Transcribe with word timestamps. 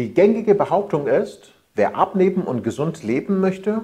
Die 0.00 0.14
gängige 0.14 0.54
Behauptung 0.54 1.06
ist, 1.08 1.52
wer 1.74 1.94
abnehmen 1.94 2.44
und 2.44 2.64
gesund 2.64 3.02
leben 3.02 3.38
möchte, 3.38 3.82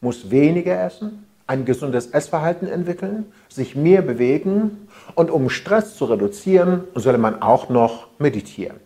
muss 0.00 0.32
weniger 0.32 0.82
essen, 0.82 1.24
ein 1.46 1.64
gesundes 1.64 2.08
Essverhalten 2.08 2.66
entwickeln, 2.66 3.26
sich 3.48 3.76
mehr 3.76 4.02
bewegen 4.02 4.88
und 5.14 5.30
um 5.30 5.48
Stress 5.48 5.94
zu 5.94 6.06
reduzieren, 6.06 6.82
solle 6.96 7.18
man 7.18 7.42
auch 7.42 7.68
noch 7.68 8.08
meditieren. 8.18 8.78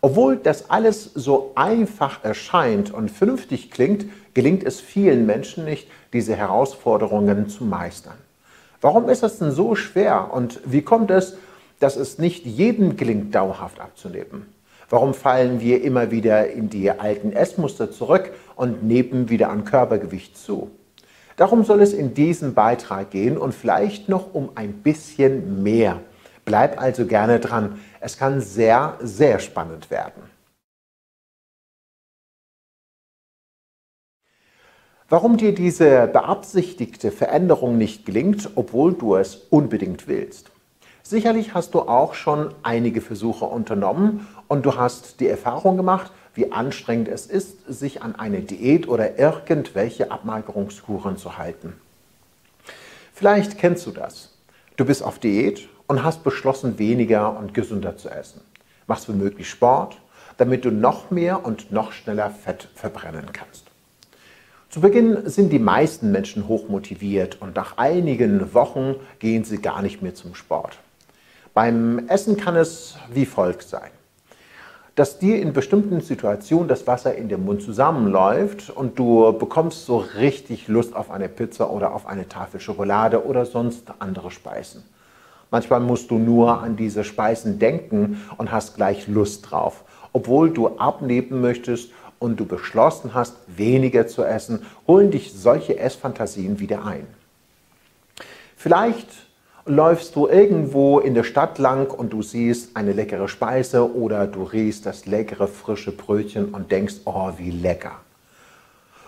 Obwohl 0.00 0.38
das 0.38 0.70
alles 0.70 1.12
so 1.12 1.52
einfach 1.56 2.24
erscheint 2.24 2.90
und 2.90 3.10
vernünftig 3.10 3.70
klingt, 3.70 4.06
gelingt 4.32 4.64
es 4.64 4.80
vielen 4.80 5.26
Menschen 5.26 5.66
nicht, 5.66 5.88
diese 6.14 6.34
Herausforderungen 6.34 7.50
zu 7.50 7.66
meistern. 7.66 8.16
Warum 8.80 9.10
ist 9.10 9.22
das 9.22 9.40
denn 9.40 9.50
so 9.50 9.74
schwer 9.74 10.32
und 10.32 10.58
wie 10.64 10.80
kommt 10.80 11.10
es, 11.10 11.36
dass 11.80 11.96
es 11.96 12.16
nicht 12.16 12.46
jedem 12.46 12.96
gelingt, 12.96 13.34
dauerhaft 13.34 13.78
abzunehmen? 13.78 14.46
Warum 14.92 15.14
fallen 15.14 15.62
wir 15.62 15.82
immer 15.82 16.10
wieder 16.10 16.50
in 16.50 16.68
die 16.68 16.90
alten 16.90 17.32
Essmuster 17.32 17.90
zurück 17.90 18.30
und 18.56 18.82
nehmen 18.82 19.30
wieder 19.30 19.48
an 19.48 19.64
Körpergewicht 19.64 20.36
zu? 20.36 20.70
Darum 21.36 21.64
soll 21.64 21.80
es 21.80 21.94
in 21.94 22.12
diesem 22.12 22.52
Beitrag 22.52 23.10
gehen 23.10 23.38
und 23.38 23.54
vielleicht 23.54 24.10
noch 24.10 24.34
um 24.34 24.50
ein 24.54 24.82
bisschen 24.82 25.62
mehr. 25.62 26.02
Bleib 26.44 26.78
also 26.78 27.06
gerne 27.06 27.40
dran. 27.40 27.80
Es 28.00 28.18
kann 28.18 28.42
sehr, 28.42 28.98
sehr 29.00 29.38
spannend 29.38 29.90
werden. 29.90 30.24
Warum 35.08 35.38
dir 35.38 35.54
diese 35.54 36.06
beabsichtigte 36.06 37.12
Veränderung 37.12 37.78
nicht 37.78 38.04
gelingt, 38.04 38.50
obwohl 38.56 38.92
du 38.92 39.16
es 39.16 39.36
unbedingt 39.36 40.06
willst. 40.06 40.51
Sicherlich 41.12 41.52
hast 41.52 41.74
du 41.74 41.80
auch 41.80 42.14
schon 42.14 42.54
einige 42.62 43.02
Versuche 43.02 43.44
unternommen 43.44 44.26
und 44.48 44.64
du 44.64 44.76
hast 44.76 45.20
die 45.20 45.28
Erfahrung 45.28 45.76
gemacht, 45.76 46.10
wie 46.34 46.52
anstrengend 46.52 47.08
es 47.08 47.26
ist, 47.26 47.70
sich 47.70 48.00
an 48.00 48.14
eine 48.14 48.40
Diät 48.40 48.88
oder 48.88 49.18
irgendwelche 49.18 50.10
Abmagerungskuren 50.10 51.18
zu 51.18 51.36
halten. 51.36 51.74
Vielleicht 53.12 53.58
kennst 53.58 53.84
du 53.84 53.90
das. 53.90 54.38
Du 54.78 54.86
bist 54.86 55.02
auf 55.02 55.18
Diät 55.18 55.68
und 55.86 56.02
hast 56.02 56.24
beschlossen, 56.24 56.78
weniger 56.78 57.36
und 57.36 57.52
gesünder 57.52 57.98
zu 57.98 58.08
essen. 58.08 58.40
Machst 58.86 59.06
womöglich 59.06 59.50
Sport, 59.50 59.98
damit 60.38 60.64
du 60.64 60.70
noch 60.70 61.10
mehr 61.10 61.44
und 61.44 61.70
noch 61.70 61.92
schneller 61.92 62.30
Fett 62.30 62.70
verbrennen 62.74 63.26
kannst. 63.34 63.66
Zu 64.70 64.80
Beginn 64.80 65.28
sind 65.28 65.52
die 65.52 65.58
meisten 65.58 66.10
Menschen 66.10 66.48
hochmotiviert 66.48 67.42
und 67.42 67.54
nach 67.54 67.76
einigen 67.76 68.54
Wochen 68.54 68.94
gehen 69.18 69.44
sie 69.44 69.60
gar 69.60 69.82
nicht 69.82 70.00
mehr 70.00 70.14
zum 70.14 70.34
Sport. 70.34 70.78
Beim 71.54 72.08
Essen 72.08 72.38
kann 72.38 72.56
es 72.56 72.96
wie 73.12 73.26
folgt 73.26 73.64
sein. 73.64 73.90
Dass 74.94 75.18
dir 75.18 75.40
in 75.40 75.52
bestimmten 75.52 76.00
Situationen 76.00 76.66
das 76.66 76.86
Wasser 76.86 77.14
in 77.14 77.28
dem 77.28 77.44
Mund 77.44 77.62
zusammenläuft 77.62 78.70
und 78.70 78.98
du 78.98 79.32
bekommst 79.32 79.84
so 79.84 79.98
richtig 79.98 80.68
Lust 80.68 80.96
auf 80.96 81.10
eine 81.10 81.28
Pizza 81.28 81.70
oder 81.70 81.94
auf 81.94 82.06
eine 82.06 82.28
Tafel 82.28 82.58
Schokolade 82.60 83.26
oder 83.26 83.44
sonst 83.44 83.92
andere 83.98 84.30
Speisen. 84.30 84.82
Manchmal 85.50 85.80
musst 85.80 86.10
du 86.10 86.18
nur 86.18 86.62
an 86.62 86.76
diese 86.76 87.04
Speisen 87.04 87.58
denken 87.58 88.22
und 88.38 88.50
hast 88.50 88.76
gleich 88.76 89.06
Lust 89.06 89.50
drauf, 89.50 89.84
obwohl 90.14 90.50
du 90.50 90.78
abnehmen 90.78 91.42
möchtest 91.42 91.90
und 92.18 92.40
du 92.40 92.46
beschlossen 92.46 93.12
hast, 93.12 93.36
weniger 93.46 94.06
zu 94.06 94.24
essen, 94.24 94.64
holen 94.86 95.10
dich 95.10 95.34
solche 95.34 95.78
Essfantasien 95.78 96.60
wieder 96.60 96.86
ein. 96.86 97.06
Vielleicht 98.56 99.08
läufst 99.64 100.16
du 100.16 100.28
irgendwo 100.28 100.98
in 100.98 101.14
der 101.14 101.24
Stadt 101.24 101.58
lang 101.58 101.90
und 101.90 102.12
du 102.12 102.22
siehst 102.22 102.76
eine 102.76 102.92
leckere 102.92 103.28
Speise 103.28 103.94
oder 103.94 104.26
du 104.26 104.42
riechst 104.42 104.86
das 104.86 105.06
leckere 105.06 105.46
frische 105.46 105.92
Brötchen 105.92 106.46
und 106.46 106.72
denkst, 106.72 106.96
oh, 107.04 107.30
wie 107.36 107.50
lecker. 107.50 108.00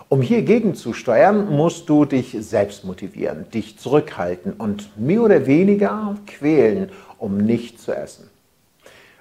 Um 0.07 0.21
hier 0.21 0.43
gegenzusteuern, 0.43 1.49
musst 1.49 1.89
du 1.89 2.05
dich 2.05 2.37
selbst 2.39 2.85
motivieren, 2.85 3.49
dich 3.49 3.79
zurückhalten 3.79 4.53
und 4.53 4.97
mehr 4.99 5.21
oder 5.21 5.45
weniger 5.47 6.15
quälen, 6.27 6.91
um 7.17 7.37
nicht 7.37 7.81
zu 7.81 7.91
essen. 7.91 8.29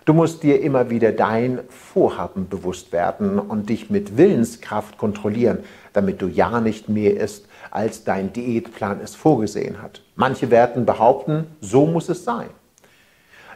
Du 0.04 0.12
musst 0.12 0.42
dir 0.42 0.60
immer 0.60 0.91
wieder 0.91 1.12
dein 1.12 1.60
Vorhaben 1.70 2.50
bewusst 2.50 2.92
werden 2.92 3.38
und 3.38 3.70
dich 3.70 3.88
mit 3.88 4.19
Willenskraft 4.19 4.98
kontrollieren, 4.98 5.60
damit 5.94 6.20
du 6.20 6.26
ja 6.26 6.60
nicht 6.60 6.91
mehr 6.91 7.19
isst, 7.19 7.47
als 7.70 8.04
dein 8.04 8.31
Diätplan 8.31 9.00
es 9.03 9.14
vorgesehen 9.14 9.81
hat. 9.81 10.03
Manche 10.14 10.50
werden 10.50 10.84
behaupten, 10.84 11.47
so 11.62 11.87
muss 11.87 12.10
es 12.10 12.22
sein. 12.22 12.50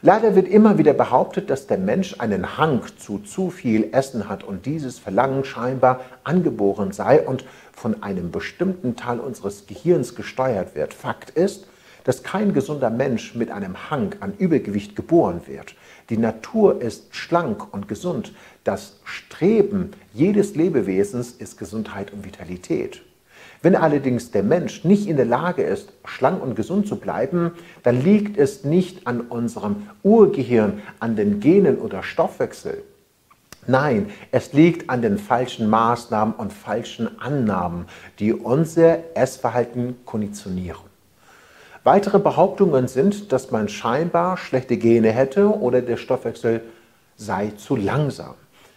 Leider 0.00 0.34
wird 0.37 0.48
immer 0.48 0.78
wieder 0.78 0.94
behauptet, 0.94 1.50
dass 1.50 1.66
der 1.66 1.76
Mensch 1.76 2.19
einen 2.19 2.56
Hang 2.56 2.81
zu 2.97 3.19
zu 3.19 3.50
viel 3.50 3.91
Essen 3.92 4.31
hat 4.31 4.42
und 4.42 4.64
dieses 4.64 4.98
Verlangen 4.98 5.44
scheinbar 5.44 6.00
angeboren 6.25 6.92
sei 6.92 7.20
und 7.20 7.44
von 7.72 8.03
einem 8.03 8.31
bestimmten 8.31 8.97
Teil 8.97 9.20
unseres 9.20 9.66
Gehirns 9.66 10.14
gesteuert 10.14 10.75
wird. 10.75 10.94
Fakt 10.94 11.28
ist, 11.28 11.66
dass 12.04 12.22
kein 12.22 12.54
gesunder 12.54 12.88
Mensch 12.88 13.34
mit 13.34 13.50
einem 13.50 13.91
Hang 13.91 14.14
an 14.20 14.32
Übergewicht 14.38 14.97
geboren 14.97 15.42
wird. 15.47 15.75
Die 16.10 16.16
Natur 16.16 16.80
ist 16.80 17.14
schlank 17.14 17.72
und 17.72 17.86
gesund. 17.86 18.32
Das 18.64 19.00
Streben 19.04 19.91
jedes 20.14 20.54
Lebewesens 20.54 21.32
ist 21.32 21.58
Gesundheit 21.58 22.12
und 22.12 22.24
Vitalität. 22.24 23.02
Wenn 23.60 23.74
allerdings 23.76 24.30
der 24.30 24.42
Mensch 24.42 24.84
nicht 24.84 25.06
in 25.06 25.16
der 25.16 25.26
Lage 25.26 25.62
ist, 25.62 25.92
schlank 26.04 26.42
und 26.42 26.54
gesund 26.54 26.86
zu 26.86 26.96
bleiben, 26.96 27.52
dann 27.82 28.02
liegt 28.02 28.38
es 28.38 28.64
nicht 28.64 29.06
an 29.06 29.20
unserem 29.20 29.88
Urgehirn, 30.02 30.80
an 31.00 31.16
den 31.16 31.41
Genen 31.41 31.78
oder 31.78 32.02
Stoffwechsel. 32.02 32.82
Nein, 33.66 34.10
es 34.30 34.54
liegt 34.54 34.88
an 34.88 35.02
den 35.02 35.19
falschen 35.19 35.69
Maßnahmen 35.69 36.34
und 36.34 36.54
falschen 36.54 37.20
Annahmen, 37.20 37.84
die 38.19 38.32
unser 38.32 39.14
Essverhalten 39.14 39.96
konditionieren. 40.06 40.88
Weitere 41.91 42.19
Behauptungen 42.19 42.87
sind, 42.87 43.32
dass 43.32 43.50
man 43.50 43.71
scheinbar 43.71 44.37
schlechte 44.37 44.76
Gene 44.76 45.10
hätte 45.10 45.47
oder 45.59 45.81
der 45.81 45.97
Stoffwechsel 45.97 46.60
sei 47.16 47.53
zu 47.56 47.76
langsam. 47.76 48.34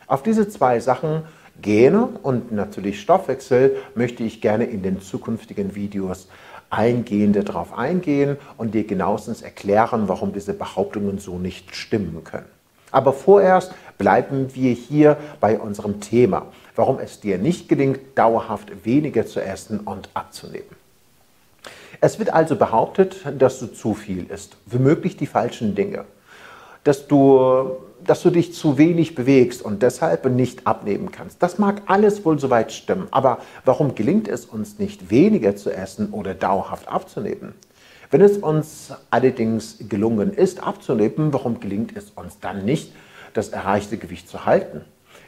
Auf 0.08 0.24
diese 0.24 0.48
zwei 0.48 0.80
Sachen 0.80 1.24
Gene 1.62 2.08
und 2.24 2.54
natürlich 2.54 3.02
Stoffwechsel 3.02 3.76
möchte 3.96 4.24
ich 4.24 4.40
gerne 4.40 4.64
in 4.64 4.82
den 4.82 5.02
zukünftigen 5.02 5.76
Videos 5.76 6.30
eingehende 6.70 7.44
darauf 7.44 7.78
eingehen 7.78 8.38
und 8.56 8.74
dir 8.74 8.86
genauestens 8.86 9.42
erklären, 9.42 10.08
warum 10.08 10.32
diese 10.32 10.54
Behauptungen 10.54 11.20
so 11.20 11.38
nicht 11.38 11.76
stimmen 11.76 12.24
können. 12.24 12.48
Aber 12.92 13.12
vorerst 13.12 13.74
bleiben 13.98 14.56
wir 14.56 14.72
hier 14.72 15.18
bei 15.42 15.60
unserem 15.60 16.00
Thema, 16.00 16.46
warum 16.78 16.98
es 16.98 17.20
dir 17.20 17.38
nicht 17.38 17.68
gelingt, 17.68 18.00
dauerhaft 18.16 18.86
weniger 18.86 19.26
zu 19.26 19.44
essen 19.44 19.82
und 19.82 20.08
abzunehmen. 20.14 20.81
Es 22.02 22.20
wird 22.20 22.34
also 22.34 22.56
behauptet, 22.56 23.18
dass 23.38 23.60
du 23.60 23.68
zu 23.68 23.94
viel 23.94 24.26
isst, 24.30 24.58
womöglich 24.66 25.18
die 25.18 25.28
falschen 25.28 25.76
Dinge, 25.76 26.06
dass 26.84 27.08
du 27.08 27.78
dass 28.06 28.22
du 28.22 28.30
dich 28.30 28.54
zu 28.54 28.78
wenig 28.78 29.16
bewegst 29.16 29.62
und 29.62 29.84
deshalb 29.84 30.26
nicht 30.26 30.66
abnehmen 30.68 31.12
kannst. 31.12 31.42
Das 31.44 31.58
mag 31.60 31.84
alles 31.86 32.26
wohl 32.26 32.40
soweit 32.40 32.72
stimmen, 32.72 33.08
aber 33.12 33.40
warum 33.66 33.96
gelingt 33.96 34.28
es 34.28 34.46
uns 34.46 34.80
nicht, 34.80 35.12
weniger 35.12 35.56
zu 35.56 35.72
essen 35.72 36.10
oder 36.12 36.34
dauerhaft 36.34 36.88
abzunehmen? 36.88 37.54
Wenn 38.10 38.22
es 38.22 38.38
uns 38.38 38.94
allerdings 39.10 39.78
gelungen 39.88 40.34
ist, 40.34 40.64
abzunehmen, 40.64 41.32
warum 41.32 41.60
gelingt 41.60 41.96
es 41.96 42.10
uns 42.12 42.40
dann 42.40 42.66
nicht, 42.66 42.92
das 43.34 43.50
erreichte 43.50 43.98
Gewicht 43.98 44.28
zu 44.28 44.46
halten? 44.46 44.82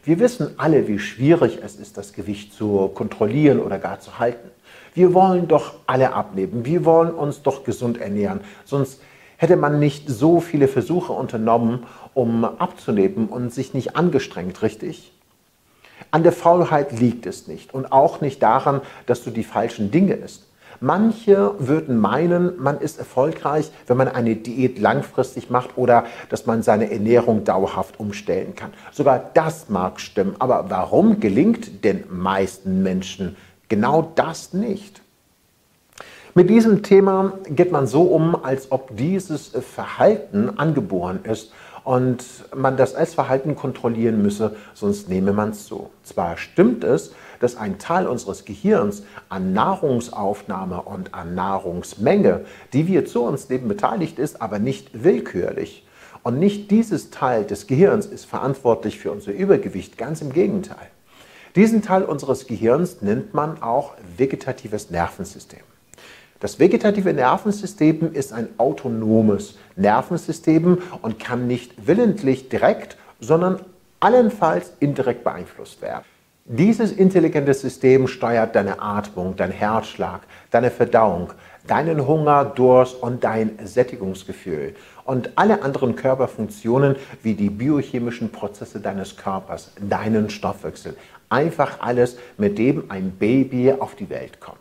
Wir 0.03 0.19
wissen 0.19 0.55
alle, 0.57 0.87
wie 0.87 0.99
schwierig 0.99 1.59
es 1.63 1.77
ist, 1.77 1.97
das 1.97 2.11
Gewicht 2.11 2.53
zu 2.53 2.89
kontrollieren 2.89 3.61
oder 3.61 3.79
gar 3.79 4.01
zu 4.01 4.19
halten. 4.19 4.49
Wir 4.93 5.13
wollen 5.13 5.47
doch 5.47 5.73
alle 5.87 6.13
abnehmen, 6.13 6.65
wir 6.65 6.85
wollen 6.85 7.11
uns 7.11 7.41
doch 7.41 7.63
gesund 7.63 7.99
ernähren, 7.99 8.41
sonst 8.65 9.01
hätte 9.37 9.57
man 9.57 9.79
nicht 9.79 10.09
so 10.09 10.39
viele 10.39 10.67
Versuche 10.67 11.13
unternommen, 11.13 11.85
um 12.13 12.45
abzunehmen 12.45 13.27
und 13.27 13.53
sich 13.53 13.73
nicht 13.73 13.95
angestrengt, 13.95 14.61
richtig? 14.61 15.11
An 16.11 16.23
der 16.23 16.31
Faulheit 16.31 16.99
liegt 16.99 17.25
es 17.25 17.47
nicht 17.47 17.73
und 17.73 17.91
auch 17.91 18.21
nicht 18.21 18.43
daran, 18.43 18.81
dass 19.05 19.23
du 19.23 19.31
die 19.31 19.43
falschen 19.43 19.89
Dinge 19.89 20.13
isst. 20.13 20.45
Manche 20.79 21.55
würden 21.59 21.97
meinen, 21.97 22.61
man 22.61 22.79
ist 22.79 22.99
erfolgreich, 22.99 23.71
wenn 23.87 23.97
man 23.97 24.07
eine 24.09 24.35
Diät 24.35 24.79
langfristig 24.79 25.49
macht 25.49 25.77
oder 25.77 26.05
dass 26.29 26.45
man 26.45 26.61
seine 26.61 26.91
Ernährung 26.91 27.45
dauerhaft 27.45 27.99
umstellen 27.99 28.55
kann. 28.55 28.73
Sogar 28.91 29.31
das 29.33 29.69
mag 29.69 29.99
stimmen, 29.99 30.35
aber 30.39 30.65
warum 30.69 31.19
gelingt 31.19 31.83
den 31.85 32.03
meisten 32.09 32.83
Menschen 32.83 33.37
genau 33.73 34.11
das 34.13 34.53
nicht? 34.53 35.01
Mit 36.35 36.47
diesem 36.47 36.83
Thema 36.83 37.33
geht 37.49 37.71
man 37.71 37.87
so 37.87 38.03
um, 38.03 38.35
als 38.43 38.71
ob 38.71 38.95
dieses 38.95 39.47
Verhalten 39.47 40.59
angeboren 40.59 41.21
ist 41.23 41.51
und 41.83 42.23
man 42.55 42.77
das 42.77 42.93
Essverhalten 42.93 43.55
kontrollieren 43.55 44.21
müsse, 44.21 44.55
sonst 44.75 45.09
nehme 45.09 45.33
man 45.33 45.49
es 45.49 45.65
so. 45.65 45.89
Zwar 46.03 46.37
stimmt 46.37 46.83
es, 46.83 47.13
dass 47.39 47.57
ein 47.57 47.79
Teil 47.79 48.05
unseres 48.05 48.45
Gehirns 48.45 49.01
an 49.29 49.53
Nahrungsaufnahme 49.53 50.83
und 50.83 51.15
an 51.15 51.33
Nahrungsmenge, 51.33 52.45
die 52.73 52.85
wir 52.85 53.07
zu 53.07 53.23
uns 53.23 53.49
nehmen, 53.49 53.67
beteiligt 53.67 54.19
ist, 54.19 54.39
aber 54.39 54.59
nicht 54.59 55.03
willkürlich. 55.03 55.83
Und 56.21 56.37
nicht 56.37 56.69
dieses 56.69 57.09
Teil 57.09 57.43
des 57.43 57.65
Gehirns 57.65 58.05
ist 58.05 58.25
verantwortlich 58.25 58.99
für 58.99 59.11
unser 59.11 59.31
Übergewicht, 59.31 59.97
ganz 59.97 60.21
im 60.21 60.31
Gegenteil. 60.31 60.92
Diesen 61.55 61.83
Teil 61.83 62.03
unseres 62.03 62.47
Gehirns 62.47 63.01
nennt 63.01 63.35
man 63.35 63.61
auch 63.61 63.93
vegetatives 64.17 64.89
Nervensystem. 64.89 65.59
Das 66.39 66.59
vegetative 66.59 67.13
Nervensystem 67.13 68.11
ist 68.11 68.33
ein 68.33 68.49
autonomes 68.57 69.57
Nervensystem 69.75 70.79
und 71.03 71.19
kann 71.19 71.45
nicht 71.45 71.87
willentlich 71.87 72.49
direkt, 72.49 72.97
sondern 73.19 73.59
allenfalls 73.99 74.73
indirekt 74.79 75.23
beeinflusst 75.23 75.81
werden. 75.81 76.03
Dieses 76.45 76.91
intelligente 76.91 77.53
System 77.53 78.07
steuert 78.07 78.55
deine 78.55 78.81
Atmung, 78.81 79.35
dein 79.37 79.51
Herzschlag, 79.51 80.21
deine 80.51 80.71
Verdauung, 80.71 81.29
deinen 81.67 82.07
Hunger, 82.07 82.45
Durst 82.45 83.01
und 83.01 83.23
dein 83.23 83.57
Sättigungsgefühl 83.63 84.75
und 85.05 85.31
alle 85.35 85.63
anderen 85.63 85.95
Körperfunktionen 85.95 86.95
wie 87.21 87.33
die 87.33 87.49
biochemischen 87.49 88.31
Prozesse 88.31 88.79
deines 88.79 89.17
Körpers, 89.17 89.71
deinen 89.79 90.29
Stoffwechsel. 90.29 90.95
Einfach 91.29 91.79
alles, 91.79 92.17
mit 92.37 92.57
dem 92.57 92.91
ein 92.91 93.11
Baby 93.11 93.73
auf 93.73 93.95
die 93.95 94.09
Welt 94.09 94.39
kommt. 94.39 94.59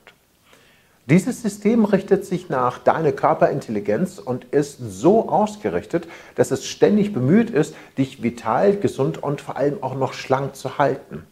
Dieses 1.06 1.42
System 1.42 1.84
richtet 1.84 2.24
sich 2.24 2.48
nach 2.48 2.78
deiner 2.78 3.10
Körperintelligenz 3.10 4.18
und 4.20 4.44
ist 4.52 4.78
so 4.78 5.28
ausgerichtet, 5.28 6.06
dass 6.36 6.52
es 6.52 6.64
ständig 6.64 7.12
bemüht 7.12 7.50
ist, 7.50 7.74
dich 7.98 8.22
vital, 8.22 8.76
gesund 8.76 9.20
und 9.20 9.40
vor 9.40 9.56
allem 9.56 9.82
auch 9.82 9.96
noch 9.96 10.12
schlank 10.12 10.54
zu 10.54 10.78
halten. 10.78 11.24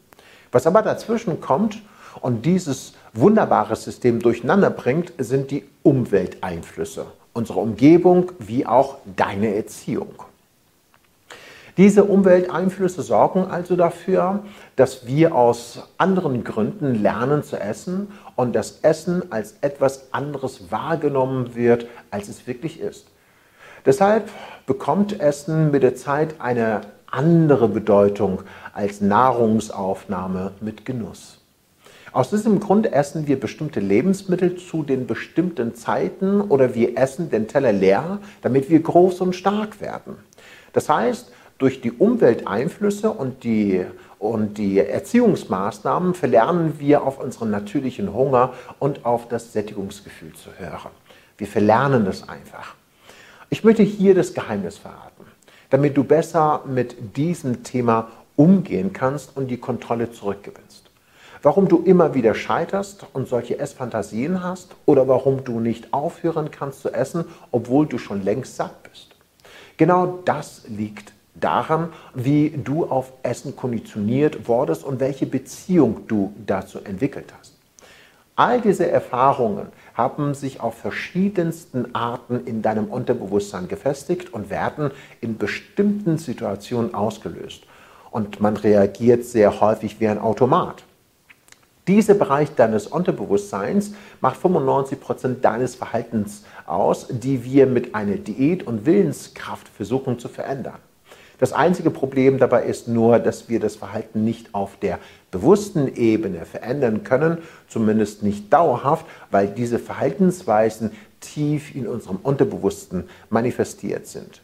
Was 0.50 0.66
aber 0.66 0.82
dazwischen 0.82 1.40
kommt 1.40 1.80
und 2.20 2.44
dieses 2.44 2.94
wunderbare 3.12 3.76
System 3.76 4.20
durcheinander 4.20 4.70
bringt, 4.70 5.12
sind 5.18 5.50
die 5.50 5.64
Umwelteinflüsse, 5.82 7.06
unsere 7.32 7.60
Umgebung 7.60 8.32
wie 8.38 8.66
auch 8.66 8.98
deine 9.16 9.54
Erziehung. 9.54 10.22
Diese 11.76 12.04
Umwelteinflüsse 12.04 13.02
sorgen 13.02 13.46
also 13.46 13.74
dafür, 13.76 14.40
dass 14.76 15.06
wir 15.06 15.34
aus 15.34 15.88
anderen 15.98 16.44
Gründen 16.44 17.00
lernen 17.00 17.42
zu 17.42 17.58
essen 17.58 18.08
und 18.36 18.54
das 18.54 18.80
Essen 18.82 19.32
als 19.32 19.54
etwas 19.60 20.12
anderes 20.12 20.70
wahrgenommen 20.70 21.54
wird, 21.54 21.86
als 22.10 22.28
es 22.28 22.46
wirklich 22.46 22.80
ist. 22.80 23.06
Deshalb 23.86 24.28
bekommt 24.66 25.20
Essen 25.20 25.70
mit 25.70 25.82
der 25.82 25.94
Zeit 25.94 26.34
eine 26.38 26.82
andere 27.10 27.68
Bedeutung 27.68 28.42
als 28.74 29.00
Nahrungsaufnahme 29.00 30.52
mit 30.60 30.84
Genuss. 30.84 31.39
Aus 32.12 32.30
diesem 32.30 32.58
Grund 32.58 32.92
essen 32.92 33.28
wir 33.28 33.38
bestimmte 33.38 33.78
Lebensmittel 33.78 34.56
zu 34.56 34.82
den 34.82 35.06
bestimmten 35.06 35.76
Zeiten 35.76 36.40
oder 36.40 36.74
wir 36.74 36.98
essen 36.98 37.30
den 37.30 37.46
Teller 37.46 37.72
leer, 37.72 38.18
damit 38.42 38.68
wir 38.68 38.80
groß 38.80 39.20
und 39.20 39.36
stark 39.36 39.80
werden. 39.80 40.16
Das 40.72 40.88
heißt, 40.88 41.30
durch 41.58 41.80
die 41.80 41.92
Umwelteinflüsse 41.92 43.10
und 43.10 43.44
die, 43.44 43.84
und 44.18 44.58
die 44.58 44.78
Erziehungsmaßnahmen 44.80 46.14
verlernen 46.14 46.80
wir 46.80 47.04
auf 47.04 47.20
unseren 47.20 47.50
natürlichen 47.50 48.12
Hunger 48.12 48.54
und 48.80 49.04
auf 49.04 49.28
das 49.28 49.52
Sättigungsgefühl 49.52 50.32
zu 50.32 50.50
hören. 50.58 50.90
Wir 51.38 51.46
verlernen 51.46 52.06
das 52.06 52.28
einfach. 52.28 52.74
Ich 53.50 53.62
möchte 53.62 53.82
hier 53.84 54.14
das 54.14 54.34
Geheimnis 54.34 54.78
verraten, 54.78 55.24
damit 55.70 55.96
du 55.96 56.02
besser 56.02 56.62
mit 56.66 57.16
diesem 57.16 57.62
Thema 57.62 58.08
umgehen 58.36 58.92
kannst 58.92 59.36
und 59.36 59.48
die 59.48 59.58
Kontrolle 59.58 60.10
zurückgewinnst. 60.10 60.79
Warum 61.42 61.68
du 61.68 61.82
immer 61.82 62.14
wieder 62.14 62.34
scheiterst 62.34 63.06
und 63.14 63.26
solche 63.26 63.58
Essfantasien 63.58 64.44
hast 64.44 64.76
oder 64.84 65.08
warum 65.08 65.42
du 65.42 65.58
nicht 65.58 65.94
aufhören 65.94 66.50
kannst 66.50 66.82
zu 66.82 66.92
essen, 66.92 67.24
obwohl 67.50 67.86
du 67.86 67.96
schon 67.96 68.22
längst 68.22 68.56
satt 68.56 68.82
bist. 68.82 69.16
Genau 69.78 70.18
das 70.26 70.64
liegt 70.68 71.14
daran, 71.34 71.88
wie 72.14 72.50
du 72.50 72.84
auf 72.84 73.12
Essen 73.22 73.56
konditioniert 73.56 74.48
wurdest 74.48 74.84
und 74.84 75.00
welche 75.00 75.24
Beziehung 75.24 76.06
du 76.06 76.34
dazu 76.44 76.80
entwickelt 76.84 77.32
hast. 77.38 77.56
All 78.36 78.60
diese 78.60 78.90
Erfahrungen 78.90 79.68
haben 79.94 80.34
sich 80.34 80.60
auf 80.60 80.74
verschiedensten 80.74 81.94
Arten 81.94 82.44
in 82.46 82.60
deinem 82.60 82.86
Unterbewusstsein 82.86 83.68
gefestigt 83.68 84.32
und 84.34 84.50
werden 84.50 84.90
in 85.22 85.38
bestimmten 85.38 86.18
Situationen 86.18 86.94
ausgelöst. 86.94 87.64
Und 88.10 88.40
man 88.40 88.56
reagiert 88.56 89.24
sehr 89.24 89.60
häufig 89.60 90.00
wie 90.00 90.08
ein 90.08 90.18
Automat. 90.18 90.84
Dieser 91.90 92.14
Bereich 92.14 92.54
deines 92.54 92.86
Unterbewusstseins 92.86 93.94
macht 94.20 94.40
95% 94.40 95.40
deines 95.40 95.74
Verhaltens 95.74 96.44
aus, 96.64 97.08
die 97.10 97.42
wir 97.42 97.66
mit 97.66 97.96
einer 97.96 98.14
Diät 98.14 98.64
und 98.64 98.86
Willenskraft 98.86 99.68
versuchen 99.68 100.20
zu 100.20 100.28
verändern. 100.28 100.76
Das 101.40 101.52
einzige 101.52 101.90
Problem 101.90 102.38
dabei 102.38 102.62
ist 102.62 102.86
nur, 102.86 103.18
dass 103.18 103.48
wir 103.48 103.58
das 103.58 103.74
Verhalten 103.74 104.22
nicht 104.22 104.54
auf 104.54 104.76
der 104.76 105.00
bewussten 105.32 105.92
Ebene 105.92 106.44
verändern 106.46 107.02
können, 107.02 107.38
zumindest 107.66 108.22
nicht 108.22 108.52
dauerhaft, 108.52 109.04
weil 109.32 109.48
diese 109.48 109.80
Verhaltensweisen 109.80 110.92
tief 111.18 111.74
in 111.74 111.88
unserem 111.88 112.18
Unterbewussten 112.22 113.08
manifestiert 113.30 114.06
sind. 114.06 114.42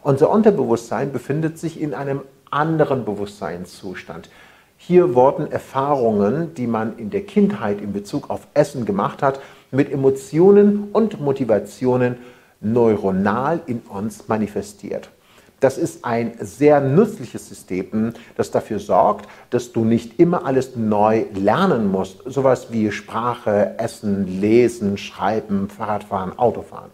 Unser 0.00 0.30
Unterbewusstsein 0.30 1.12
befindet 1.12 1.58
sich 1.58 1.78
in 1.78 1.92
einem 1.92 2.22
anderen 2.50 3.04
Bewusstseinszustand. 3.04 4.30
Hier 4.88 5.16
wurden 5.16 5.50
Erfahrungen, 5.50 6.54
die 6.54 6.68
man 6.68 6.96
in 6.96 7.10
der 7.10 7.22
Kindheit 7.22 7.80
in 7.80 7.92
Bezug 7.92 8.30
auf 8.30 8.46
Essen 8.54 8.84
gemacht 8.84 9.20
hat, 9.20 9.40
mit 9.72 9.90
Emotionen 9.90 10.90
und 10.92 11.20
Motivationen 11.20 12.18
neuronal 12.60 13.58
in 13.66 13.80
uns 13.80 14.28
manifestiert. 14.28 15.10
Das 15.58 15.76
ist 15.76 16.04
ein 16.04 16.34
sehr 16.38 16.80
nützliches 16.80 17.48
System, 17.48 18.12
das 18.36 18.52
dafür 18.52 18.78
sorgt, 18.78 19.28
dass 19.50 19.72
du 19.72 19.84
nicht 19.84 20.20
immer 20.20 20.46
alles 20.46 20.76
neu 20.76 21.24
lernen 21.34 21.90
musst. 21.90 22.22
Sowas 22.24 22.68
wie 22.70 22.92
Sprache, 22.92 23.74
Essen, 23.78 24.40
Lesen, 24.40 24.98
Schreiben, 24.98 25.68
Fahrradfahren, 25.68 26.38
Autofahren. 26.38 26.92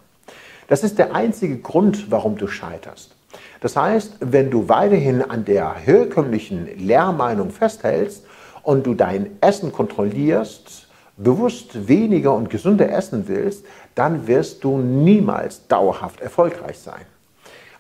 Das 0.67 0.83
ist 0.83 0.97
der 0.97 1.15
einzige 1.15 1.59
Grund, 1.59 2.11
warum 2.11 2.39
du 2.39 2.47
scheiterst. 2.47 3.15
Das 3.63 3.77
heißt, 3.77 4.17
wenn 4.21 4.51
du 4.51 4.69
weiterhin 4.69 5.23
an 5.23 5.45
der 5.45 5.75
herkömmlichen 5.75 6.69
Lehrmeinung 6.79 7.51
festhältst 7.51 8.27
und 8.63 8.85
du 8.85 8.95
dein 8.95 9.31
Essen 9.41 9.73
kontrollierst, 9.73 10.89
bewusst 11.17 11.89
weniger 11.89 12.35
und 12.35 12.51
gesünder 12.51 12.91
essen 12.91 13.29
willst, 13.29 13.65
dann 13.95 14.27
wirst 14.27 14.65
du 14.65 14.79
niemals 14.79 15.67
dauerhaft 15.69 16.21
erfolgreich 16.21 16.79
sein 16.79 17.03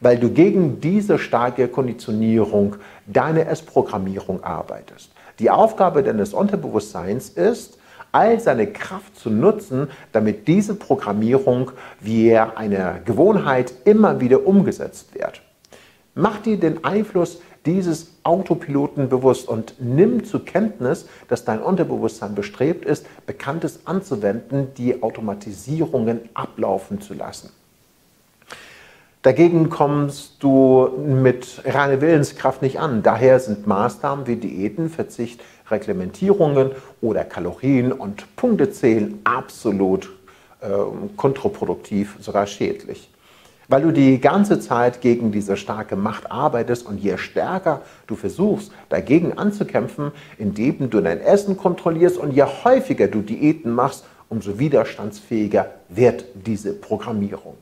weil 0.02 0.18
du 0.18 0.30
gegen 0.30 0.80
diese 0.80 1.16
starke 1.16 1.68
Konditionierung, 1.68 2.76
deine 3.06 3.46
Essprogrammierung 3.46 4.42
arbeitest. 4.42 5.12
Die 5.38 5.48
Aufgabe 5.48 6.02
deines 6.02 6.34
Unterbewusstseins 6.34 7.30
ist, 7.30 7.78
all 8.10 8.38
seine 8.40 8.66
Kraft 8.66 9.16
zu 9.16 9.30
nutzen, 9.30 9.88
damit 10.10 10.46
diese 10.48 10.74
Programmierung 10.74 11.70
wie 12.00 12.36
eine 12.36 13.00
Gewohnheit 13.04 13.72
immer 13.84 14.20
wieder 14.20 14.44
umgesetzt 14.44 15.14
wird. 15.14 15.40
Mach 16.14 16.38
dir 16.42 16.58
den 16.58 16.84
Einfluss 16.84 17.40
dieses 17.64 18.08
Autopiloten 18.22 19.08
bewusst 19.08 19.48
und 19.48 19.74
nimm 19.78 20.24
zur 20.24 20.44
Kenntnis, 20.44 21.06
dass 21.28 21.44
dein 21.44 21.60
Unterbewusstsein 21.60 22.34
bestrebt 22.34 22.84
ist, 22.84 23.06
Bekanntes 23.24 23.86
anzuwenden, 23.86 24.74
die 24.76 25.02
Automatisierungen 25.02 26.20
ablaufen 26.34 27.00
zu 27.00 27.14
lassen. 27.14 27.50
Dagegen 29.22 29.70
kommst 29.70 30.42
du 30.42 30.88
mit 30.98 31.62
reiner 31.64 32.00
Willenskraft 32.00 32.60
nicht 32.60 32.80
an. 32.80 33.04
Daher 33.04 33.38
sind 33.38 33.68
Maßnahmen 33.68 34.26
wie 34.26 34.34
Diäten, 34.34 34.90
Verzicht, 34.90 35.40
Reglementierungen 35.70 36.72
oder 37.00 37.24
Kalorien 37.24 37.92
und 37.92 38.34
Punktezählen 38.34 39.20
absolut 39.22 40.10
äh, 40.60 40.68
kontraproduktiv, 41.16 42.16
sogar 42.20 42.48
schädlich. 42.48 43.11
Weil 43.68 43.82
du 43.82 43.92
die 43.92 44.20
ganze 44.20 44.60
Zeit 44.60 45.00
gegen 45.00 45.32
diese 45.32 45.56
starke 45.56 45.96
Macht 45.96 46.30
arbeitest 46.30 46.86
und 46.86 46.98
je 46.98 47.16
stärker 47.16 47.82
du 48.06 48.16
versuchst, 48.16 48.72
dagegen 48.88 49.38
anzukämpfen, 49.38 50.12
indem 50.38 50.90
du 50.90 51.00
dein 51.00 51.20
Essen 51.20 51.56
kontrollierst 51.56 52.16
und 52.16 52.32
je 52.32 52.42
häufiger 52.42 53.08
du 53.08 53.22
Diäten 53.22 53.72
machst, 53.72 54.04
umso 54.28 54.58
widerstandsfähiger 54.58 55.70
wird 55.88 56.24
diese 56.34 56.72
Programmierung. 56.72 57.56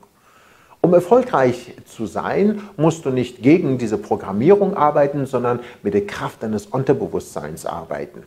Um 0.81 0.95
erfolgreich 0.95 1.75
zu 1.85 2.07
sein, 2.07 2.61
musst 2.75 3.05
du 3.05 3.11
nicht 3.11 3.43
gegen 3.43 3.77
diese 3.77 3.99
Programmierung 3.99 4.75
arbeiten, 4.75 5.27
sondern 5.27 5.59
mit 5.83 5.93
der 5.93 6.07
Kraft 6.07 6.41
deines 6.41 6.65
Unterbewusstseins 6.65 7.67
arbeiten. 7.67 8.23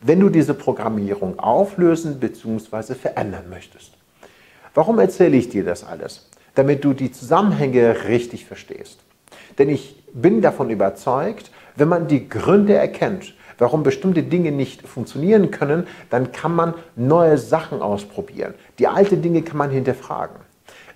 Wenn 0.00 0.20
du 0.20 0.28
diese 0.28 0.54
Programmierung 0.54 1.38
auflösen 1.40 2.20
bzw. 2.20 2.94
verändern 2.94 3.48
möchtest. 3.50 3.94
Warum 4.74 4.98
erzähle 5.00 5.36
ich 5.36 5.48
dir 5.48 5.64
das 5.64 5.82
alles? 5.82 6.28
Damit 6.54 6.84
du 6.84 6.92
die 6.92 7.10
Zusammenhänge 7.10 8.04
richtig 8.08 8.46
verstehst. 8.46 9.00
Denn 9.58 9.68
ich 9.68 10.02
bin 10.12 10.40
davon 10.40 10.70
überzeugt, 10.70 11.50
wenn 11.76 11.88
man 11.88 12.06
die 12.06 12.28
Gründe 12.28 12.74
erkennt, 12.74 13.34
warum 13.58 13.82
bestimmte 13.82 14.22
Dinge 14.22 14.52
nicht 14.52 14.86
funktionieren 14.86 15.50
können, 15.50 15.86
dann 16.10 16.32
kann 16.32 16.54
man 16.54 16.74
neue 16.96 17.38
Sachen 17.38 17.82
ausprobieren. 17.82 18.54
Die 18.78 18.88
alten 18.88 19.22
Dinge 19.22 19.42
kann 19.42 19.56
man 19.56 19.70
hinterfragen. 19.70 20.36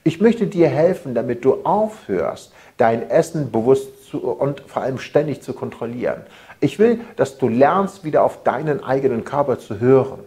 Ich 0.05 0.21
möchte 0.21 0.47
dir 0.47 0.69
helfen, 0.69 1.15
damit 1.15 1.45
du 1.45 1.65
aufhörst, 1.65 2.53
dein 2.77 3.11
Essen 3.11 3.51
bewusst 3.51 4.09
zu, 4.09 4.19
und 4.19 4.63
vor 4.67 4.83
allem 4.83 4.99
ständig 4.99 5.43
zu 5.43 5.53
kontrollieren. 5.53 6.23
Ich 6.61 6.79
will, 6.79 7.01
dass 7.17 7.39
du 7.39 7.49
lernst, 7.49 8.05
wieder 8.05 8.25
auf 8.25 8.43
deinen 8.43 8.83
eigenen 8.83 9.25
Körper 9.25 9.59
zu 9.59 9.81
hören. 9.81 10.21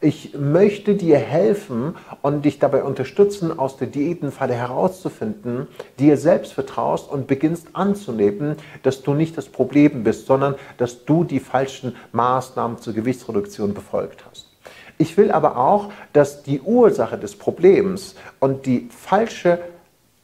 Ich 0.00 0.34
möchte 0.34 0.94
dir 0.94 1.16
helfen 1.16 1.96
und 2.20 2.44
dich 2.44 2.58
dabei 2.58 2.84
unterstützen, 2.84 3.58
aus 3.58 3.78
der 3.78 3.86
Diätenfalle 3.86 4.52
herauszufinden, 4.52 5.68
dir 5.98 6.18
selbst 6.18 6.52
vertraust 6.52 7.10
und 7.10 7.26
beginnst 7.26 7.68
anzunehmen, 7.72 8.56
dass 8.82 9.02
du 9.02 9.14
nicht 9.14 9.38
das 9.38 9.48
Problem 9.48 10.04
bist, 10.04 10.26
sondern 10.26 10.56
dass 10.76 11.06
du 11.06 11.24
die 11.24 11.40
falschen 11.40 11.96
Maßnahmen 12.12 12.78
zur 12.78 12.92
Gewichtsreduktion 12.92 13.72
befolgt 13.72 14.26
hast. 14.28 14.50
Ich 14.98 15.16
will 15.16 15.30
aber 15.30 15.56
auch, 15.56 15.90
dass 16.12 16.42
die 16.42 16.60
Ursache 16.60 17.16
des 17.16 17.36
Problems 17.36 18.16
und 18.38 18.66
die 18.66 18.88
falsche 18.90 19.60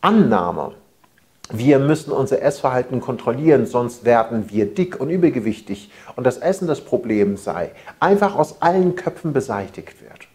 Annahme 0.03 0.75
wir 1.51 1.79
müssen 1.79 2.13
unser 2.13 2.41
Essverhalten 2.41 3.01
kontrollieren, 3.01 3.67
sonst 3.67 4.05
werden 4.05 4.51
wir 4.51 4.67
dick 4.67 5.01
und 5.01 5.11
übergewichtig 5.11 5.91
und 6.17 6.25
das 6.25 6.39
Essen 6.39 6.67
das 6.67 6.81
Problem 6.81 7.37
sei, 7.37 7.73
einfach 8.01 8.37
aus 8.37 8.63
allen 8.63 8.95
Köpfen 8.97 9.33
beseitigt 9.33 10.01
wird. 10.03 10.29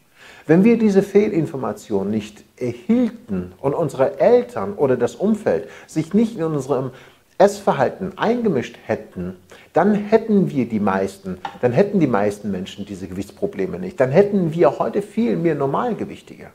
Wenn 0.45 0.63
wir 0.63 0.77
diese 0.77 1.03
Fehlinformation 1.03 2.09
nicht 2.09 2.43
erhielten 2.55 3.53
und 3.59 3.73
unsere 3.73 4.19
Eltern 4.19 4.73
oder 4.73 4.95
das 4.95 5.15
Umfeld 5.15 5.69
sich 5.87 6.13
nicht 6.13 6.37
in 6.37 6.43
unserem 6.43 6.91
Essverhalten 7.37 8.17
eingemischt 8.17 8.77
hätten, 8.85 9.35
dann 9.73 9.93
hätten 9.93 10.49
wir 10.49 10.67
die 10.67 10.79
meisten, 10.79 11.37
dann 11.61 11.71
hätten 11.71 11.99
die 11.99 12.07
meisten 12.07 12.49
Menschen 12.49 12.85
diese 12.85 13.07
Gewichtsprobleme 13.07 13.77
nicht. 13.77 13.99
Dann 13.99 14.09
hätten 14.11 14.53
wir 14.53 14.79
heute 14.79 15.01
viel 15.01 15.35
mehr 15.35 15.55
Normalgewichtige. 15.55 16.47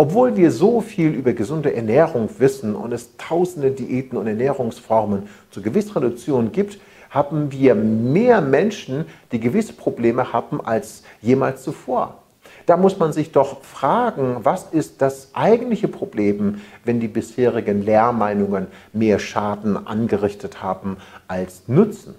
Obwohl 0.00 0.36
wir 0.36 0.52
so 0.52 0.80
viel 0.80 1.10
über 1.10 1.32
gesunde 1.32 1.74
Ernährung 1.74 2.30
wissen 2.38 2.76
und 2.76 2.92
es 2.92 3.16
tausende 3.16 3.72
Diäten 3.72 4.16
und 4.16 4.28
Ernährungsformen 4.28 5.28
zur 5.50 5.64
Gewichtsreduktion 5.64 6.52
gibt, 6.52 6.78
haben 7.10 7.50
wir 7.50 7.74
mehr 7.74 8.40
Menschen, 8.40 9.06
die 9.32 9.40
Gewichtsprobleme 9.40 10.32
haben, 10.32 10.60
als 10.64 11.02
jemals 11.20 11.64
zuvor. 11.64 12.22
Da 12.64 12.76
muss 12.76 13.00
man 13.00 13.12
sich 13.12 13.32
doch 13.32 13.64
fragen, 13.64 14.36
was 14.44 14.68
ist 14.70 15.02
das 15.02 15.30
eigentliche 15.32 15.88
Problem, 15.88 16.60
wenn 16.84 17.00
die 17.00 17.08
bisherigen 17.08 17.82
Lehrmeinungen 17.82 18.68
mehr 18.92 19.18
Schaden 19.18 19.88
angerichtet 19.88 20.62
haben 20.62 20.98
als 21.26 21.62
Nutzen? 21.66 22.14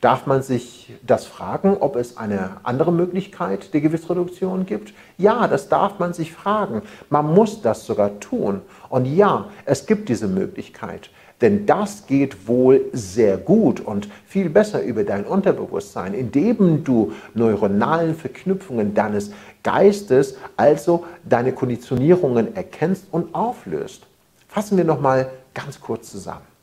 Darf 0.00 0.26
man 0.26 0.42
sich 0.42 0.92
das 1.06 1.24
fragen, 1.24 1.78
ob 1.80 1.96
es 1.96 2.16
eine 2.18 2.58
andere 2.62 2.92
Möglichkeit 2.92 3.72
der 3.72 3.80
Gewichtsreduktion 3.80 4.66
gibt? 4.66 4.92
Ja, 5.16 5.48
das 5.48 5.68
darf 5.68 5.98
man 5.98 6.12
sich 6.12 6.32
fragen. 6.32 6.82
Man 7.08 7.32
muss 7.32 7.62
das 7.62 7.86
sogar 7.86 8.20
tun. 8.20 8.60
Und 8.90 9.06
ja, 9.06 9.46
es 9.64 9.86
gibt 9.86 10.08
diese 10.08 10.28
Möglichkeit. 10.28 11.10
Denn 11.40 11.66
das 11.66 12.06
geht 12.06 12.48
wohl 12.48 12.86
sehr 12.92 13.36
gut 13.36 13.80
und 13.80 14.08
viel 14.26 14.48
besser 14.48 14.82
über 14.82 15.04
dein 15.04 15.24
Unterbewusstsein, 15.24 16.14
indem 16.14 16.82
du 16.82 17.12
neuronalen 17.34 18.14
Verknüpfungen 18.14 18.94
deines 18.94 19.32
Geistes, 19.62 20.36
also 20.56 21.04
deine 21.24 21.52
Konditionierungen 21.52 22.56
erkennst 22.56 23.06
und 23.10 23.34
auflöst. 23.34 24.06
Fassen 24.48 24.78
wir 24.78 24.84
nochmal 24.84 25.30
ganz 25.52 25.78
kurz 25.80 26.10
zusammen. 26.10 26.55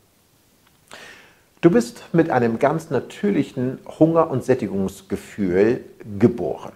Du 1.64 1.70
bist 1.70 2.04
mit 2.12 2.28
einem 2.28 2.58
ganz 2.58 2.90
natürlichen 2.90 3.78
Hunger- 3.98 4.28
und 4.30 4.44
Sättigungsgefühl 4.44 5.82
geboren. 6.18 6.72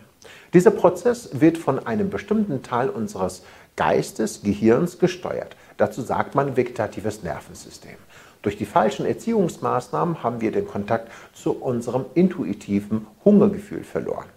Dieser 0.54 0.70
Prozess 0.70 1.28
wird 1.42 1.58
von 1.58 1.86
einem 1.86 2.08
bestimmten 2.08 2.62
Teil 2.62 2.88
unseres 2.88 3.42
Geistes, 3.76 4.40
Gehirns 4.42 4.98
gesteuert. 4.98 5.56
Dazu 5.76 6.00
sagt 6.00 6.34
man 6.34 6.56
vegetatives 6.56 7.22
Nervensystem. 7.22 7.96
Durch 8.40 8.56
die 8.56 8.64
falschen 8.64 9.04
Erziehungsmaßnahmen 9.04 10.22
haben 10.22 10.40
wir 10.40 10.52
den 10.52 10.66
Kontakt 10.66 11.12
zu 11.34 11.52
unserem 11.52 12.06
intuitiven 12.14 13.06
Hungergefühl 13.26 13.84
verloren. 13.84 14.30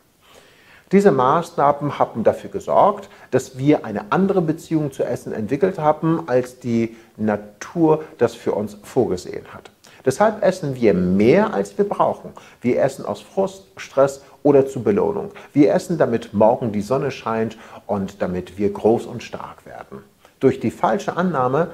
Diese 0.91 1.13
Maßnahmen 1.13 1.97
haben 1.97 2.25
dafür 2.25 2.49
gesorgt, 2.49 3.07
dass 3.31 3.57
wir 3.57 3.85
eine 3.85 4.11
andere 4.11 4.41
Beziehung 4.41 4.91
zu 4.91 5.05
Essen 5.05 5.31
entwickelt 5.31 5.79
haben, 5.79 6.27
als 6.27 6.59
die 6.59 6.97
Natur 7.15 8.03
das 8.17 8.35
für 8.35 8.51
uns 8.51 8.77
vorgesehen 8.83 9.45
hat. 9.53 9.71
Deshalb 10.05 10.43
essen 10.43 10.75
wir 10.75 10.93
mehr, 10.93 11.53
als 11.53 11.77
wir 11.77 11.87
brauchen. 11.87 12.31
Wir 12.61 12.81
essen 12.81 13.05
aus 13.05 13.21
Frust, 13.21 13.65
Stress 13.77 14.21
oder 14.43 14.67
zur 14.67 14.83
Belohnung. 14.83 15.31
Wir 15.53 15.73
essen, 15.73 15.97
damit 15.97 16.33
morgen 16.33 16.71
die 16.71 16.81
Sonne 16.81 17.11
scheint 17.11 17.57
und 17.87 18.21
damit 18.21 18.57
wir 18.57 18.71
groß 18.71 19.05
und 19.05 19.23
stark 19.23 19.65
werden. 19.65 19.99
Durch 20.39 20.59
die 20.59 20.71
falsche 20.71 21.17
Annahme, 21.17 21.71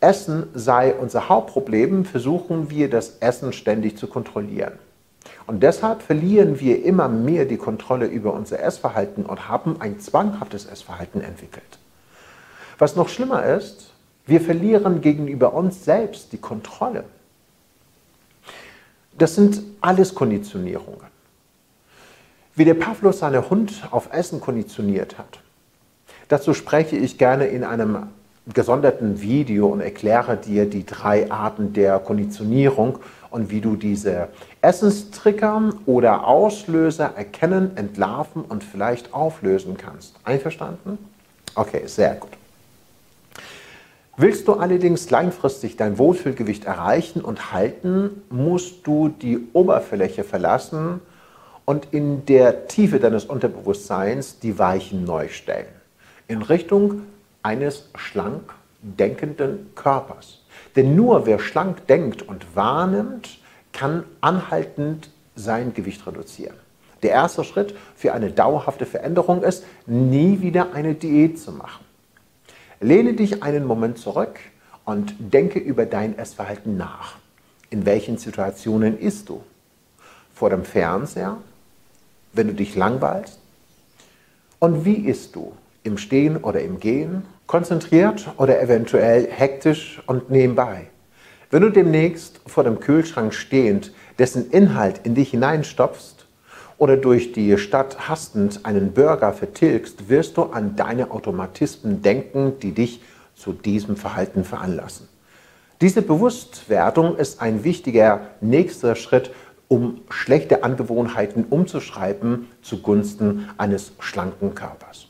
Essen 0.00 0.48
sei 0.52 0.94
unser 0.94 1.28
Hauptproblem, 1.28 2.04
versuchen 2.04 2.68
wir 2.70 2.90
das 2.90 3.18
Essen 3.20 3.52
ständig 3.52 3.96
zu 3.96 4.06
kontrollieren. 4.06 4.74
Und 5.46 5.62
deshalb 5.62 6.02
verlieren 6.02 6.60
wir 6.60 6.84
immer 6.84 7.08
mehr 7.08 7.44
die 7.44 7.56
Kontrolle 7.56 8.06
über 8.06 8.34
unser 8.34 8.60
Essverhalten 8.60 9.24
und 9.24 9.48
haben 9.48 9.80
ein 9.80 10.00
zwanghaftes 10.00 10.66
Essverhalten 10.66 11.22
entwickelt. 11.22 11.78
Was 12.78 12.96
noch 12.96 13.08
schlimmer 13.08 13.44
ist, 13.44 13.92
wir 14.26 14.40
verlieren 14.40 15.00
gegenüber 15.00 15.54
uns 15.54 15.84
selbst 15.84 16.32
die 16.32 16.38
Kontrolle. 16.38 17.04
Das 19.18 19.34
sind 19.34 19.62
alles 19.80 20.14
Konditionierungen. 20.14 21.14
Wie 22.56 22.64
der 22.64 22.74
Pavlos 22.74 23.20
seinen 23.20 23.48
Hund 23.48 23.86
auf 23.90 24.12
Essen 24.12 24.40
konditioniert 24.40 25.18
hat. 25.18 25.40
Dazu 26.28 26.54
spreche 26.54 26.96
ich 26.96 27.18
gerne 27.18 27.46
in 27.46 27.64
einem 27.64 28.08
gesonderten 28.52 29.20
Video 29.20 29.68
und 29.68 29.80
erkläre 29.80 30.36
dir 30.36 30.68
die 30.68 30.84
drei 30.84 31.30
Arten 31.30 31.72
der 31.72 31.98
Konditionierung 31.98 32.98
und 33.30 33.50
wie 33.50 33.60
du 33.60 33.76
diese 33.76 34.28
Essenstrigger 34.60 35.72
oder 35.86 36.26
Auslöser 36.26 37.12
erkennen, 37.16 37.76
entlarven 37.76 38.42
und 38.42 38.62
vielleicht 38.62 39.14
auflösen 39.14 39.76
kannst. 39.76 40.14
Einverstanden? 40.24 40.98
Okay, 41.54 41.86
sehr 41.86 42.14
gut. 42.16 42.30
Willst 44.16 44.46
du 44.46 44.52
allerdings 44.52 45.10
langfristig 45.10 45.76
dein 45.76 45.98
Wohlfühlgewicht 45.98 46.66
erreichen 46.66 47.20
und 47.20 47.52
halten, 47.52 48.22
musst 48.30 48.86
du 48.86 49.08
die 49.08 49.48
Oberfläche 49.52 50.22
verlassen 50.22 51.00
und 51.64 51.88
in 51.90 52.24
der 52.24 52.68
Tiefe 52.68 53.00
deines 53.00 53.24
Unterbewusstseins 53.24 54.38
die 54.38 54.56
Weichen 54.56 55.02
neu 55.04 55.28
stellen. 55.28 55.66
In 56.28 56.42
Richtung 56.42 57.02
eines 57.42 57.88
schlank 57.96 58.54
denkenden 58.82 59.74
Körpers. 59.74 60.42
Denn 60.76 60.94
nur 60.94 61.26
wer 61.26 61.40
schlank 61.40 61.86
denkt 61.88 62.22
und 62.22 62.54
wahrnimmt, 62.54 63.40
kann 63.72 64.04
anhaltend 64.20 65.10
sein 65.34 65.74
Gewicht 65.74 66.06
reduzieren. 66.06 66.56
Der 67.02 67.10
erste 67.10 67.42
Schritt 67.42 67.74
für 67.96 68.12
eine 68.12 68.30
dauerhafte 68.30 68.86
Veränderung 68.86 69.42
ist, 69.42 69.64
nie 69.86 70.40
wieder 70.40 70.72
eine 70.72 70.94
Diät 70.94 71.40
zu 71.40 71.50
machen. 71.50 71.83
Lehne 72.80 73.14
dich 73.14 73.42
einen 73.42 73.66
Moment 73.66 73.98
zurück 73.98 74.38
und 74.84 75.14
denke 75.18 75.58
über 75.58 75.86
dein 75.86 76.18
Essverhalten 76.18 76.76
nach. 76.76 77.16
In 77.70 77.86
welchen 77.86 78.18
Situationen 78.18 78.98
isst 78.98 79.28
du? 79.28 79.42
Vor 80.34 80.50
dem 80.50 80.64
Fernseher? 80.64 81.38
Wenn 82.32 82.48
du 82.48 82.54
dich 82.54 82.74
langweilst? 82.74 83.38
Und 84.58 84.84
wie 84.84 85.06
isst 85.06 85.36
du? 85.36 85.52
Im 85.82 85.98
Stehen 85.98 86.36
oder 86.36 86.60
im 86.60 86.80
Gehen? 86.80 87.24
Konzentriert 87.46 88.32
oder 88.38 88.60
eventuell 88.60 89.28
hektisch 89.30 90.02
und 90.06 90.30
nebenbei? 90.30 90.88
Wenn 91.50 91.62
du 91.62 91.70
demnächst 91.70 92.40
vor 92.46 92.64
dem 92.64 92.80
Kühlschrank 92.80 93.34
stehend 93.34 93.92
dessen 94.18 94.50
Inhalt 94.50 95.00
in 95.04 95.14
dich 95.14 95.30
hineinstopfst, 95.30 96.23
oder 96.78 96.96
durch 96.96 97.32
die 97.32 97.56
Stadt 97.58 98.08
hastend 98.08 98.64
einen 98.64 98.92
Burger 98.92 99.32
vertilgst, 99.32 100.08
wirst 100.08 100.36
du 100.36 100.44
an 100.44 100.76
deine 100.76 101.10
Automatismen 101.10 102.02
denken, 102.02 102.58
die 102.60 102.72
dich 102.72 103.00
zu 103.34 103.52
diesem 103.52 103.96
Verhalten 103.96 104.44
veranlassen. 104.44 105.08
Diese 105.80 106.02
Bewusstwerdung 106.02 107.16
ist 107.16 107.40
ein 107.40 107.64
wichtiger 107.64 108.28
nächster 108.40 108.94
Schritt, 108.94 109.30
um 109.68 110.02
schlechte 110.08 110.62
Angewohnheiten 110.62 111.44
umzuschreiben 111.44 112.48
zugunsten 112.62 113.48
eines 113.58 113.92
schlanken 113.98 114.54
Körpers. 114.54 115.06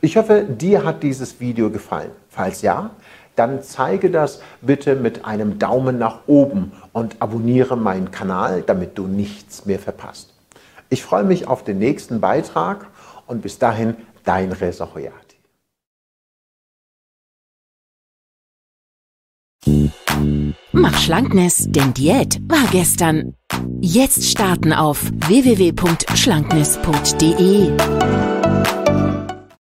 Ich 0.00 0.16
hoffe, 0.16 0.44
dir 0.44 0.84
hat 0.84 1.02
dieses 1.02 1.40
Video 1.40 1.70
gefallen. 1.70 2.10
Falls 2.28 2.62
ja, 2.62 2.90
dann 3.36 3.62
zeige 3.62 4.10
das 4.10 4.42
bitte 4.60 4.94
mit 4.96 5.24
einem 5.24 5.58
Daumen 5.58 5.98
nach 5.98 6.20
oben 6.26 6.72
und 6.92 7.16
abonniere 7.20 7.76
meinen 7.76 8.10
Kanal, 8.10 8.62
damit 8.62 8.98
du 8.98 9.06
nichts 9.06 9.66
mehr 9.66 9.78
verpasst. 9.78 10.33
Ich 10.94 11.02
freue 11.02 11.24
mich 11.24 11.48
auf 11.48 11.64
den 11.64 11.80
nächsten 11.80 12.20
Beitrag 12.20 12.86
und 13.26 13.42
bis 13.42 13.58
dahin 13.58 13.96
dein 14.22 14.52
Reza 14.52 14.94
Hoyati. 14.94 15.38
Mach 20.70 20.96
Schlankness, 21.00 21.64
denn 21.66 21.92
Diät 21.94 22.40
war 22.48 22.64
gestern. 22.70 23.34
Jetzt 23.80 24.30
starten 24.30 24.72
auf 24.72 25.02
www.schlankness.de. 25.26 28.23